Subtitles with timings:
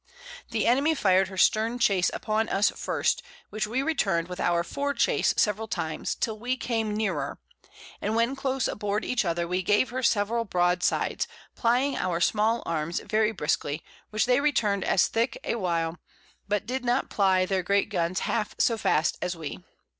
[0.49, 4.95] The Enemy fired her Stern Chase upon us first, which we return'd with our Fore
[4.95, 7.37] Chase several times, till we came nearer,
[8.01, 12.99] and when close aboard each other, we gave her several Broadsides, plying our Small Arms
[13.01, 15.99] very briskly, which they return'd as thick a while,
[16.47, 19.59] but did not ply their great Guns half so fast as we.